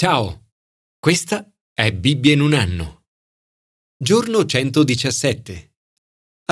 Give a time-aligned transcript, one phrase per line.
[0.00, 0.50] Ciao,
[1.00, 1.44] questa
[1.74, 3.06] è Bibbia in un anno.
[4.00, 5.72] Giorno 117.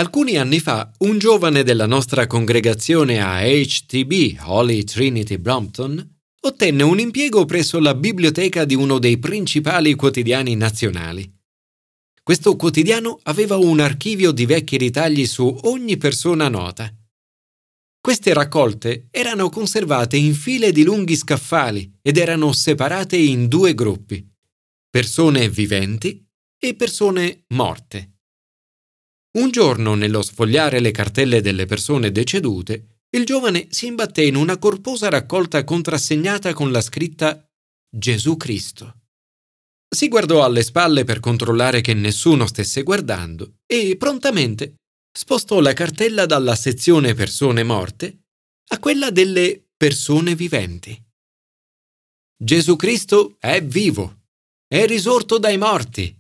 [0.00, 6.98] Alcuni anni fa un giovane della nostra congregazione a HTB, Holy Trinity Brompton, ottenne un
[6.98, 11.32] impiego presso la biblioteca di uno dei principali quotidiani nazionali.
[12.20, 16.92] Questo quotidiano aveva un archivio di vecchi ritagli su ogni persona nota.
[18.06, 24.24] Queste raccolte erano conservate in file di lunghi scaffali ed erano separate in due gruppi,
[24.88, 26.24] persone viventi
[26.56, 28.18] e persone morte.
[29.38, 34.56] Un giorno, nello sfogliare le cartelle delle persone decedute, il giovane si imbatté in una
[34.56, 37.44] corposa raccolta contrassegnata con la scritta
[37.90, 39.00] Gesù Cristo.
[39.92, 44.76] Si guardò alle spalle per controllare che nessuno stesse guardando e prontamente
[45.16, 48.24] spostò la cartella dalla sezione persone morte
[48.68, 51.02] a quella delle persone viventi.
[52.36, 54.24] Gesù Cristo è vivo,
[54.68, 56.14] è risorto dai morti.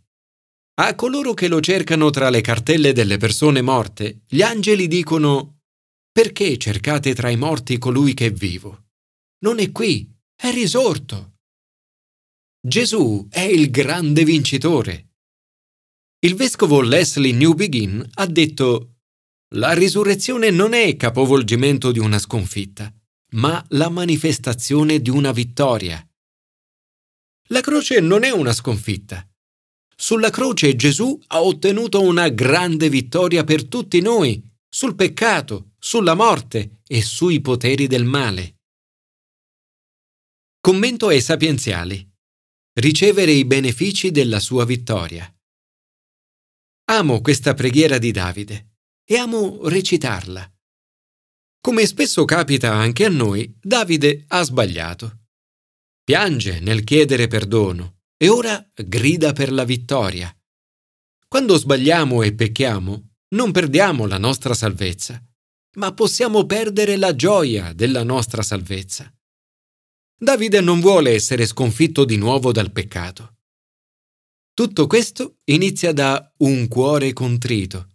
[0.78, 5.58] A coloro che lo cercano tra le cartelle delle persone morte, gli angeli dicono
[6.10, 8.86] Perché cercate tra i morti colui che è vivo?
[9.40, 11.34] Non è qui, è risorto.
[12.66, 15.15] Gesù è il grande vincitore.
[16.20, 18.94] Il vescovo Leslie Newbegin ha detto
[19.54, 22.92] La risurrezione non è il capovolgimento di una sconfitta,
[23.32, 26.04] ma la manifestazione di una vittoria.
[27.48, 29.28] La croce non è una sconfitta.
[29.94, 36.80] Sulla croce Gesù ha ottenuto una grande vittoria per tutti noi, sul peccato, sulla morte
[36.86, 38.56] e sui poteri del male.
[40.60, 42.06] Commento ai sapienziali.
[42.72, 45.30] Ricevere i benefici della sua vittoria.
[46.88, 50.48] Amo questa preghiera di Davide e amo recitarla.
[51.60, 55.24] Come spesso capita anche a noi, Davide ha sbagliato.
[56.04, 60.32] Piange nel chiedere perdono e ora grida per la vittoria.
[61.26, 65.20] Quando sbagliamo e pecchiamo, non perdiamo la nostra salvezza,
[65.78, 69.12] ma possiamo perdere la gioia della nostra salvezza.
[70.16, 73.35] Davide non vuole essere sconfitto di nuovo dal peccato.
[74.56, 77.88] Tutto questo inizia da un cuore contrito.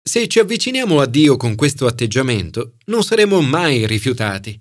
[0.00, 4.56] Se ci avviciniamo a Dio con questo atteggiamento, non saremo mai rifiutati.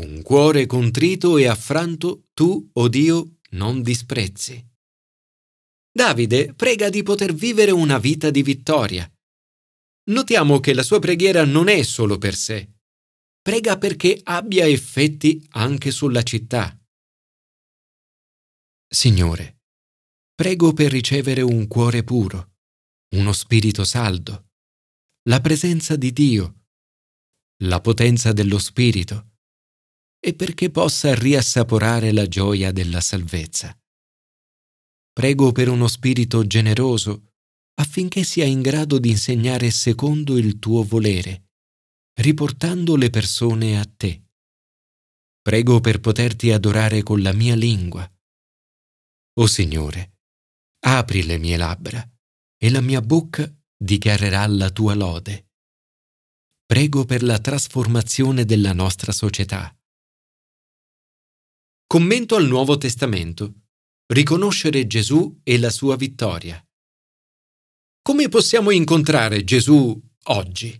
[0.00, 4.68] Un cuore contrito e affranto tu, o oh Dio, non disprezzi.
[5.92, 9.08] Davide prega di poter vivere una vita di vittoria.
[10.10, 12.68] Notiamo che la sua preghiera non è solo per sé.
[13.40, 16.76] Prega perché abbia effetti anche sulla città.
[18.88, 19.53] Signore,
[20.36, 22.54] Prego per ricevere un cuore puro,
[23.14, 24.48] uno spirito saldo,
[25.28, 26.64] la presenza di Dio,
[27.62, 29.30] la potenza dello Spirito
[30.18, 33.78] e perché possa riassaporare la gioia della salvezza.
[35.12, 37.34] Prego per uno spirito generoso
[37.74, 41.50] affinché sia in grado di insegnare secondo il tuo volere,
[42.14, 44.30] riportando le persone a te.
[45.40, 48.10] Prego per poterti adorare con la mia lingua.
[49.34, 50.13] O Signore,
[50.86, 52.06] apri le mie labbra
[52.56, 55.50] e la mia bocca dichiarerà la tua lode.
[56.66, 59.74] Prego per la trasformazione della nostra società.
[61.86, 63.62] Commento al Nuovo Testamento.
[64.06, 66.62] Riconoscere Gesù e la sua vittoria.
[68.02, 70.78] Come possiamo incontrare Gesù oggi?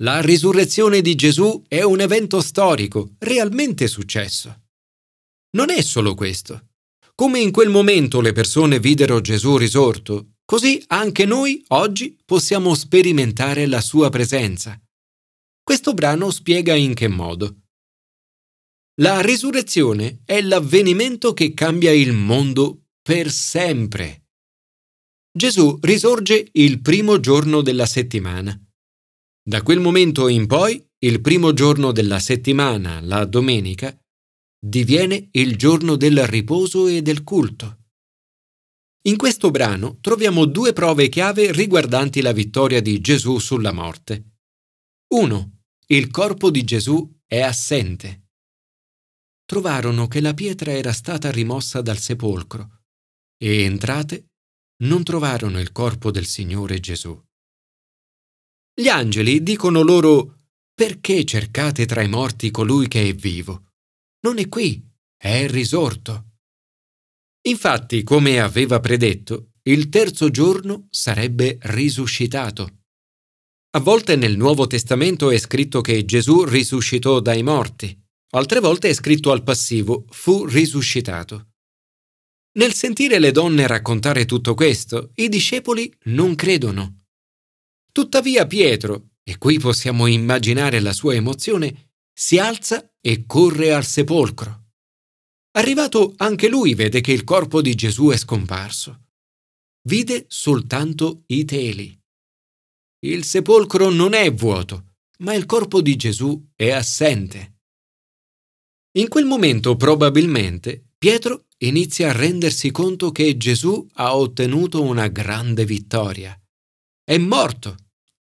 [0.00, 4.68] La risurrezione di Gesù è un evento storico, realmente successo.
[5.56, 6.75] Non è solo questo.
[7.18, 13.64] Come in quel momento le persone videro Gesù risorto, così anche noi oggi possiamo sperimentare
[13.64, 14.78] la sua presenza.
[15.62, 17.62] Questo brano spiega in che modo.
[19.00, 24.26] La risurrezione è l'avvenimento che cambia il mondo per sempre.
[25.32, 28.62] Gesù risorge il primo giorno della settimana.
[29.42, 33.98] Da quel momento in poi, il primo giorno della settimana, la domenica,
[34.58, 37.84] diviene il giorno del riposo e del culto.
[39.06, 44.38] In questo brano troviamo due prove chiave riguardanti la vittoria di Gesù sulla morte.
[45.08, 45.60] 1.
[45.86, 48.30] Il corpo di Gesù è assente.
[49.44, 52.82] Trovarono che la pietra era stata rimossa dal sepolcro
[53.38, 54.30] e entrate
[54.82, 57.16] non trovarono il corpo del Signore Gesù.
[58.74, 63.65] Gli angeli dicono loro perché cercate tra i morti colui che è vivo?
[64.26, 64.84] Non è qui,
[65.16, 66.38] è risorto.
[67.42, 72.80] Infatti, come aveva predetto, il terzo giorno sarebbe risuscitato.
[73.76, 77.96] A volte nel Nuovo Testamento è scritto che Gesù risuscitò dai morti,
[78.30, 81.50] altre volte è scritto al passivo fu risuscitato.
[82.58, 87.04] Nel sentire le donne raccontare tutto questo, i discepoli non credono.
[87.92, 91.85] Tuttavia Pietro, e qui possiamo immaginare la sua emozione,
[92.18, 94.70] si alza e corre al sepolcro.
[95.56, 99.08] Arrivato anche lui vede che il corpo di Gesù è scomparso.
[99.82, 101.98] Vide soltanto i teli.
[103.00, 107.58] Il sepolcro non è vuoto, ma il corpo di Gesù è assente.
[108.96, 115.66] In quel momento probabilmente Pietro inizia a rendersi conto che Gesù ha ottenuto una grande
[115.66, 116.34] vittoria.
[117.04, 117.76] È morto,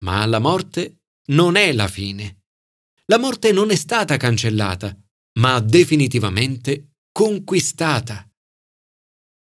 [0.05, 1.01] ma la morte
[1.31, 2.40] non è la fine.
[3.11, 4.97] La morte non è stata cancellata,
[5.41, 8.25] ma definitivamente conquistata.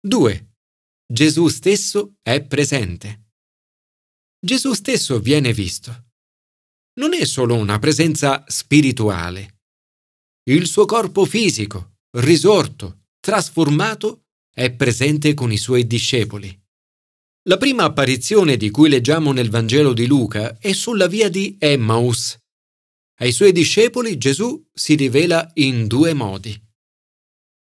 [0.06, 0.50] 2.
[1.10, 3.30] Gesù stesso è presente.
[4.38, 6.10] Gesù stesso viene visto.
[7.00, 9.60] Non è solo una presenza spirituale.
[10.50, 16.54] Il suo corpo fisico, risorto, trasformato, è presente con i suoi discepoli.
[17.48, 22.38] La prima apparizione di cui leggiamo nel Vangelo di Luca è sulla via di Emmaus.
[23.18, 26.54] Ai suoi discepoli Gesù si rivela in due modi.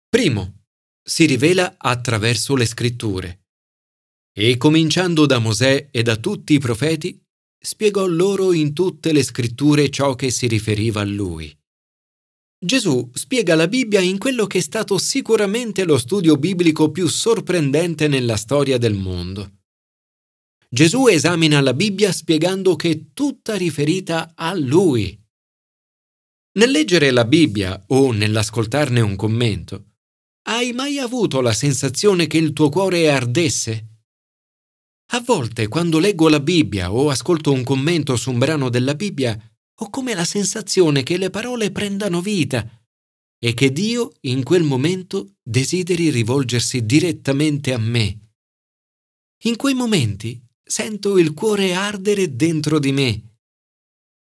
[0.07, 0.65] Primo,
[1.03, 3.47] si rivela attraverso le scritture.
[4.37, 7.19] E cominciando da Mosè e da tutti i profeti,
[7.59, 11.57] spiegò loro in tutte le scritture ciò che si riferiva a lui.
[12.63, 18.09] Gesù spiega la Bibbia in quello che è stato sicuramente lo studio biblico più sorprendente
[18.09, 19.61] nella storia del mondo.
[20.69, 25.19] Gesù esamina la Bibbia spiegando che è tutta riferita a Lui.
[26.53, 29.91] Nel leggere la Bibbia o nell'ascoltarne un commento,
[30.49, 33.87] hai mai avuto la sensazione che il tuo cuore ardesse?
[35.13, 39.39] A volte, quando leggo la Bibbia o ascolto un commento su un brano della Bibbia,
[39.83, 42.69] ho come la sensazione che le parole prendano vita
[43.39, 48.33] e che Dio in quel momento desideri rivolgersi direttamente a me.
[49.45, 53.30] In quei momenti sento il cuore ardere dentro di me.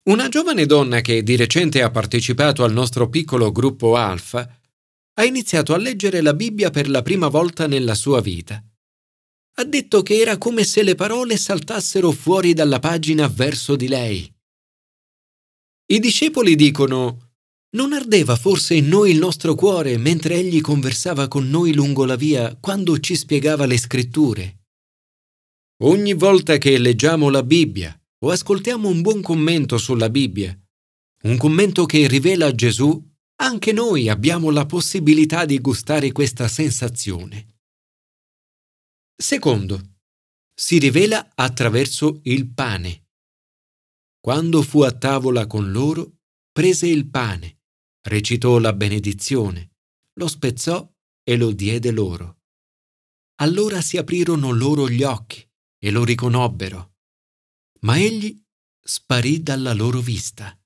[0.05, 4.61] Una giovane donna che di recente ha partecipato al nostro piccolo gruppo Alfa
[5.15, 8.61] ha iniziato a leggere la Bibbia per la prima volta nella sua vita.
[9.59, 14.35] Ha detto che era come se le parole saltassero fuori dalla pagina verso di lei.
[15.93, 17.35] I discepoli dicono
[17.77, 22.17] non ardeva forse in noi il nostro cuore mentre egli conversava con noi lungo la
[22.17, 24.65] via quando ci spiegava le scritture?
[25.85, 30.57] Ogni volta che leggiamo la Bibbia o ascoltiamo un buon commento sulla Bibbia,
[31.25, 37.57] un commento che rivela Gesù, anche noi abbiamo la possibilità di gustare questa sensazione.
[39.17, 39.99] Secondo,
[40.55, 43.09] si rivela attraverso il pane.
[44.21, 46.19] Quando fu a tavola con loro,
[46.53, 47.63] prese il pane,
[48.03, 49.73] recitò la benedizione,
[50.15, 50.89] lo spezzò
[51.25, 52.43] e lo diede loro.
[53.41, 55.45] Allora si aprirono loro gli occhi
[55.79, 56.92] e lo riconobbero,
[57.84, 58.37] ma egli
[58.82, 60.56] sparì dalla loro vista.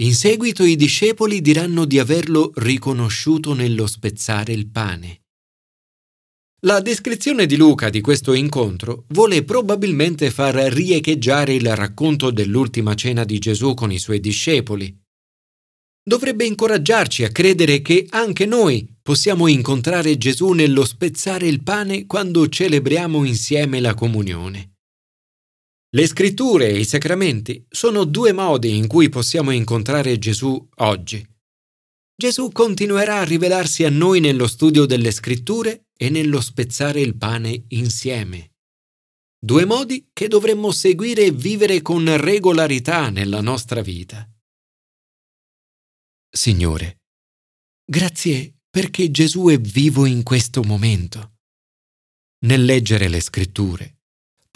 [0.00, 5.22] In seguito i discepoli diranno di averlo riconosciuto nello spezzare il pane.
[6.62, 13.24] La descrizione di Luca di questo incontro vuole probabilmente far riecheggiare il racconto dell'ultima cena
[13.24, 14.96] di Gesù con i suoi discepoli.
[16.02, 22.48] Dovrebbe incoraggiarci a credere che anche noi possiamo incontrare Gesù nello spezzare il pane quando
[22.48, 24.77] celebriamo insieme la comunione.
[25.90, 31.26] Le scritture e i sacramenti sono due modi in cui possiamo incontrare Gesù oggi.
[32.14, 37.64] Gesù continuerà a rivelarsi a noi nello studio delle scritture e nello spezzare il pane
[37.68, 38.56] insieme.
[39.40, 44.28] Due modi che dovremmo seguire e vivere con regolarità nella nostra vita.
[46.28, 46.98] Signore,
[47.82, 51.36] grazie perché Gesù è vivo in questo momento.
[52.40, 53.97] Nel leggere le scritture,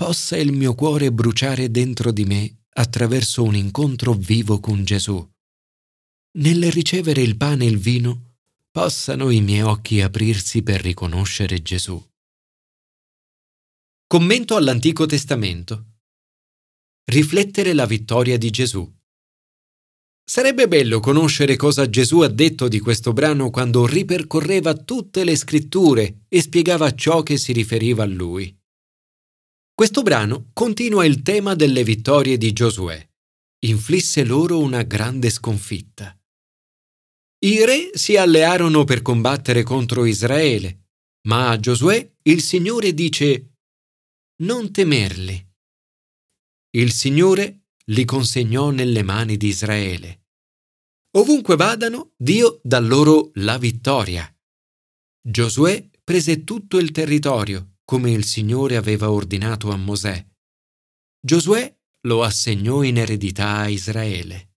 [0.02, 5.30] possa il mio cuore bruciare dentro di me attraverso un incontro vivo con Gesù
[6.34, 8.36] nel ricevere il pane e il vino,
[8.70, 12.02] possano i miei occhi aprirsi per riconoscere Gesù.
[14.06, 15.98] Commento all'Antico Testamento.
[17.04, 18.90] Riflettere la vittoria di Gesù.
[20.24, 26.24] Sarebbe bello conoscere cosa Gesù ha detto di questo brano quando ripercorreva tutte le scritture
[26.28, 28.58] e spiegava ciò che si riferiva a lui.
[29.82, 33.04] Questo brano continua il tema delle vittorie di Giosuè.
[33.64, 36.16] Inflisse loro una grande sconfitta.
[37.44, 40.90] I re si allearono per combattere contro Israele,
[41.26, 43.56] ma a Giosuè il Signore dice
[44.42, 45.50] Non temerli.
[46.76, 50.26] Il Signore li consegnò nelle mani di Israele.
[51.16, 54.32] Ovunque vadano, Dio dà loro la vittoria.
[55.20, 60.26] Giosuè prese tutto il territorio, come il Signore aveva ordinato a Mosè.
[61.20, 64.54] Giosuè lo assegnò in eredità a Israele.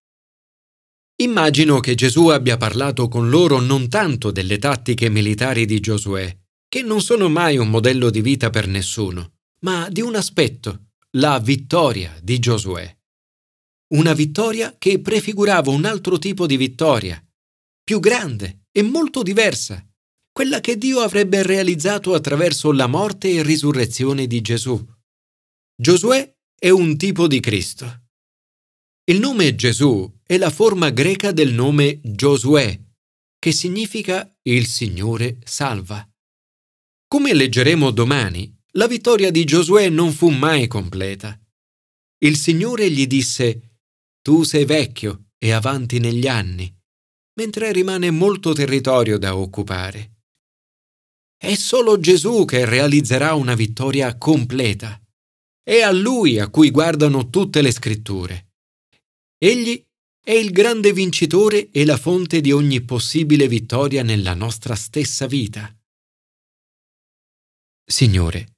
[1.17, 6.33] Immagino che Gesù abbia parlato con loro non tanto delle tattiche militari di Giosuè,
[6.69, 11.37] che non sono mai un modello di vita per nessuno, ma di un aspetto, la
[11.39, 12.97] vittoria di Giosuè.
[13.95, 17.21] Una vittoria che prefigurava un altro tipo di vittoria,
[17.83, 19.85] più grande e molto diversa,
[20.35, 24.85] quella che Dio avrebbe realizzato attraverso la morte e risurrezione di Gesù.
[25.73, 28.09] Giosuè è un tipo di Cristo.
[29.05, 32.77] Il nome Gesù è la forma greca del nome Giosuè,
[33.39, 36.05] che significa il Signore salva.
[37.07, 41.39] Come leggeremo domani, la vittoria di Giosuè non fu mai completa.
[42.25, 43.77] Il Signore gli disse,
[44.21, 46.69] Tu sei vecchio e avanti negli anni,
[47.35, 50.14] mentre rimane molto territorio da occupare.
[51.45, 54.99] È solo Gesù che realizzerà una vittoria completa.
[55.61, 58.53] È a Lui a cui guardano tutte le scritture.
[59.37, 59.79] Egli
[60.23, 65.71] è il grande vincitore e la fonte di ogni possibile vittoria nella nostra stessa vita.
[67.85, 68.55] Signore,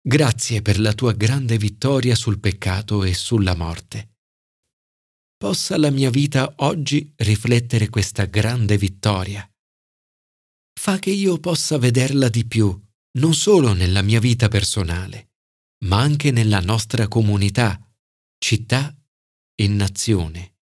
[0.00, 4.10] grazie per la tua grande vittoria sul peccato e sulla morte.
[5.36, 9.44] Possa la mia vita oggi riflettere questa grande vittoria
[10.78, 12.80] fa che io possa vederla di più,
[13.18, 15.32] non solo nella mia vita personale,
[15.86, 17.84] ma anche nella nostra comunità,
[18.38, 18.96] città
[19.56, 20.57] e nazione.